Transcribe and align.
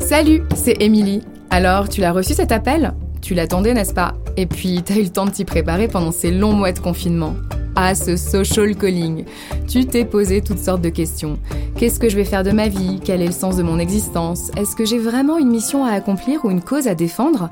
Salut, 0.00 0.42
c'est 0.54 0.82
Émilie. 0.82 1.22
Alors, 1.50 1.88
tu 1.88 2.00
l'as 2.00 2.12
reçu 2.12 2.34
cet 2.34 2.50
appel? 2.50 2.94
Tu 3.20 3.34
l'attendais, 3.34 3.74
n'est-ce 3.74 3.92
pas? 3.92 4.14
Et 4.36 4.46
puis, 4.46 4.82
t'as 4.82 4.96
eu 4.96 5.02
le 5.02 5.10
temps 5.10 5.26
de 5.26 5.30
t'y 5.30 5.44
préparer 5.44 5.86
pendant 5.86 6.12
ces 6.12 6.30
longs 6.30 6.54
mois 6.54 6.72
de 6.72 6.78
confinement. 6.78 7.34
Ah, 7.76 7.94
ce 7.94 8.16
social 8.16 8.74
calling. 8.74 9.24
Tu 9.68 9.86
t'es 9.86 10.04
posé 10.04 10.40
toutes 10.40 10.58
sortes 10.58 10.82
de 10.82 10.88
questions. 10.88 11.38
Qu'est-ce 11.76 12.00
que 12.00 12.08
je 12.08 12.16
vais 12.16 12.24
faire 12.24 12.42
de 12.42 12.50
ma 12.50 12.68
vie? 12.68 13.00
Quel 13.04 13.22
est 13.22 13.26
le 13.26 13.32
sens 13.32 13.56
de 13.56 13.62
mon 13.62 13.78
existence? 13.78 14.50
Est-ce 14.56 14.74
que 14.74 14.84
j'ai 14.84 14.98
vraiment 14.98 15.38
une 15.38 15.50
mission 15.50 15.84
à 15.84 15.92
accomplir 15.92 16.44
ou 16.44 16.50
une 16.50 16.62
cause 16.62 16.88
à 16.88 16.94
défendre? 16.94 17.50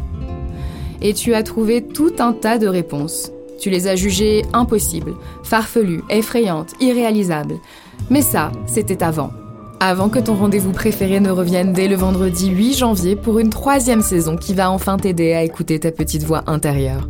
Et 1.03 1.15
tu 1.15 1.35
as 1.35 1.43
trouvé 1.43 1.83
tout 1.83 2.15
un 2.19 2.33
tas 2.33 2.59
de 2.59 2.67
réponses. 2.67 3.31
Tu 3.61 3.71
les 3.71 3.87
as 3.87 3.97
jugées 3.97 4.43
impossibles, 4.53 5.15
farfelues, 5.43 6.03
effrayantes, 6.11 6.75
irréalisables. 6.81 7.57
Mais 8.11 8.23
ça, 8.23 8.53
c'était 8.67 9.03
avant. 9.03 9.31
Avant 9.81 10.09
que 10.09 10.19
ton 10.19 10.35
rendez-vous 10.35 10.73
préféré 10.73 11.21
ne 11.21 11.31
revienne 11.31 11.73
dès 11.73 11.89
le 11.89 11.97
vendredi 11.97 12.49
8 12.49 12.75
janvier 12.75 13.17
pour 13.17 13.39
une 13.39 13.51
troisième 13.51 14.01
saison 14.01 14.37
qui 14.37 14.55
va 14.55 14.71
enfin 14.71 14.97
t'aider 14.97 15.35
à 15.35 15.43
écouter 15.43 15.79
ta 15.79 15.91
petite 15.91 16.23
voix 16.23 16.45
intérieure. 16.47 17.09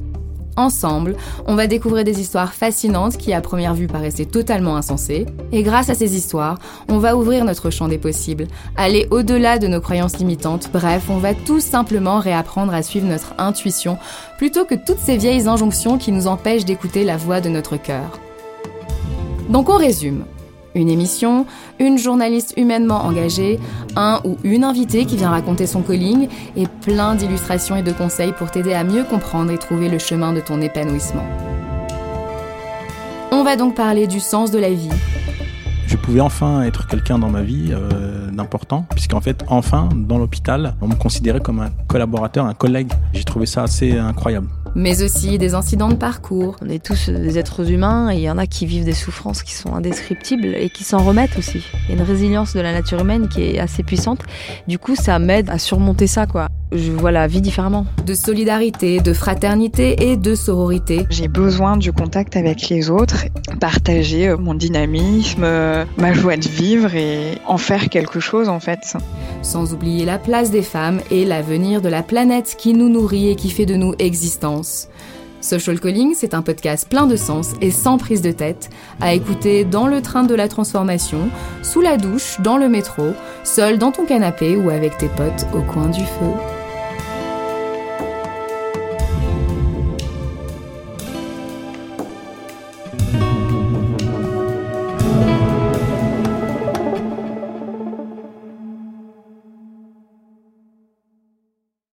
Ensemble, 0.57 1.17
on 1.47 1.55
va 1.55 1.67
découvrir 1.67 2.03
des 2.03 2.19
histoires 2.19 2.55
fascinantes 2.55 3.19
qui 3.19 3.35
à 3.35 3.43
première 3.43 3.75
vue 3.75 3.89
paraissaient 3.89 4.25
totalement 4.25 4.77
insensées, 4.77 5.27
et 5.53 5.63
grâce 5.63 5.91
à 5.91 5.95
ces 5.95 6.17
histoires, 6.17 6.59
on 6.89 6.97
va 6.97 7.15
ouvrir 7.15 7.45
notre 7.45 7.69
champ 7.69 7.89
des 7.89 7.99
possibles, 7.99 8.47
aller 8.75 9.07
au-delà 9.11 9.59
de 9.59 9.67
nos 9.67 9.83
croyances 9.83 10.17
limitantes, 10.17 10.71
bref, 10.73 11.05
on 11.11 11.19
va 11.19 11.35
tout 11.35 11.61
simplement 11.61 12.21
réapprendre 12.21 12.73
à 12.73 12.83
suivre 12.83 13.07
notre 13.07 13.35
intuition 13.37 13.99
plutôt 14.39 14.65
que 14.65 14.75
toutes 14.75 14.99
ces 14.99 15.19
vieilles 15.19 15.47
injonctions 15.47 15.99
qui 15.99 16.11
nous 16.11 16.27
empêchent 16.27 16.65
d'écouter 16.65 17.05
la 17.05 17.19
voix 17.19 17.43
de 17.43 17.51
notre 17.51 17.77
cœur. 17.77 18.19
Donc 19.51 19.69
on 19.69 19.77
résume. 19.77 20.25
Une 20.77 20.91
émission, 20.91 21.47
une 21.81 21.97
journaliste 21.97 22.53
humainement 22.59 23.07
engagée, 23.07 23.59
un 23.97 24.21
ou 24.25 24.37
une 24.45 24.63
invitée 24.63 25.07
qui 25.07 25.17
vient 25.17 25.31
raconter 25.31 25.67
son 25.67 25.81
calling 25.81 26.29
et 26.55 26.67
plein 26.83 27.15
d'illustrations 27.15 27.77
et 27.77 27.83
de 27.83 27.93
conseils 27.93 28.33
pour 28.33 28.51
t'aider 28.51 28.75
à 28.75 28.85
mieux 28.85 29.03
comprendre 29.03 29.51
et 29.53 29.57
trouver 29.57 29.89
le 29.89 29.99
chemin 29.99 30.35
de 30.35 30.41
ton 30.41 30.61
épanouissement. 30.61 31.25
On 33.33 33.43
va 33.43 33.57
donc 33.57 33.75
parler 33.75 34.07
du 34.07 34.21
sens 34.21 34.51
de 34.51 34.59
la 34.59 34.69
vie. 34.71 34.91
Je 35.87 35.97
pouvais 35.97 36.21
enfin 36.21 36.61
être 36.65 36.87
quelqu'un 36.87 37.19
dans 37.19 37.31
ma 37.31 37.43
vie 37.43 37.71
euh, 37.71 38.31
d'important, 38.31 38.85
puisqu'en 38.91 39.23
fait, 39.23 39.45
enfin, 39.47 39.89
dans 39.95 40.19
l'hôpital, 40.19 40.75
on 40.83 40.89
me 40.89 40.95
considérait 40.95 41.41
comme 41.41 41.61
un 41.61 41.71
collaborateur, 41.89 42.45
un 42.45 42.55
collègue. 42.55 42.93
J'ai 43.15 43.25
trouvé 43.25 43.47
ça 43.47 43.63
assez 43.63 43.97
incroyable 43.97 44.49
mais 44.77 45.03
aussi 45.03 45.39
des 45.39 45.55
incidents 45.55 45.89
de 45.89 45.95
parcours. 45.95 46.57
On 46.63 46.69
est 46.69 46.85
tous 46.85 47.09
des 47.09 47.39
êtres 47.39 47.73
humains 47.73 48.13
il 48.13 48.21
y 48.21 48.31
en 48.31 48.39
a 48.39 48.47
qui 48.47 48.67
vivent 48.67 48.85
des 48.85 48.93
souffrances 48.93 49.43
qui 49.43 49.55
sont 49.55 49.75
indescriptibles 49.75 50.55
et 50.55 50.69
qui 50.69 50.85
s'en 50.85 50.99
remettent 50.99 51.39
aussi. 51.39 51.65
Il 51.85 51.95
y 51.95 51.99
a 51.99 52.03
une 52.03 52.07
résilience 52.07 52.55
de 52.55 52.61
la 52.61 52.73
nature 52.73 53.01
humaine 53.01 53.29
qui 53.29 53.43
est 53.43 53.59
assez 53.59 53.83
puissante. 53.83 54.21
Du 54.69 54.79
coup, 54.79 54.95
ça 54.95 55.19
m'aide 55.19 55.49
à 55.49 55.59
surmonter 55.59 56.07
ça, 56.07 56.27
quoi. 56.27 56.49
Je 56.73 56.91
vois 56.91 57.13
la 57.13 57.29
vie 57.29 57.41
différemment. 57.41 57.87
De 58.05 58.15
solidarité, 58.15 58.99
de 59.01 59.13
fraternité 59.13 60.11
et 60.11 60.17
de 60.17 60.35
sororité. 60.35 61.07
J'ai 61.11 61.29
besoin 61.29 61.77
du 61.77 61.93
contact 61.93 62.37
avec 62.37 62.69
les 62.69 62.91
autres, 62.91 63.27
partager 63.61 64.29
euh, 64.29 64.37
mon 64.37 64.55
dynamisme, 64.55 65.45
euh, 65.45 65.85
ma 65.97 66.13
joie 66.13 66.37
de 66.37 66.49
vivre 66.49 66.95
et 66.97 67.39
en 67.47 67.57
faire 67.57 67.89
quelque 67.89 68.19
chose 68.19 68.49
en 68.49 68.59
fait. 68.59 68.97
Sans 69.43 69.73
oublier 69.73 70.05
la 70.05 70.19
place 70.19 70.51
des 70.51 70.63
femmes 70.63 71.01
et 71.13 71.25
l'avenir 71.25 71.81
de 71.81 71.89
la 71.89 72.03
planète 72.03 72.57
qui 72.59 72.75
nous 72.75 72.89
nourrit 72.89 73.31
et 73.31 73.37
qui 73.37 73.51
fait 73.51 73.67
de 73.67 73.77
nous 73.77 73.95
existence. 74.01 74.89
Social 75.41 75.79
Calling, 75.79 76.15
c'est 76.17 76.35
un 76.35 76.43
podcast 76.43 76.89
plein 76.89 77.07
de 77.07 77.15
sens 77.15 77.53
et 77.61 77.71
sans 77.71 77.99
prise 77.99 78.21
de 78.21 78.33
tête, 78.33 78.71
à 79.01 79.15
écouter 79.15 79.65
dans 79.65 79.87
le 79.87 80.03
train 80.03 80.25
de 80.25 80.35
la 80.35 80.49
transformation, 80.49 81.31
sous 81.63 81.81
la 81.81 81.99
douche, 81.99 82.41
dans 82.41 82.57
le 82.57 82.69
métro, 82.69 83.13
seul 83.47 83.79
dans 83.79 83.93
ton 83.93 84.05
canapé 84.05 84.57
ou 84.57 84.71
avec 84.71 84.99
tes 84.99 85.09
potes 85.09 85.47
au 85.55 85.63
coin 85.63 85.89
du 85.89 86.05
feu. 86.05 86.33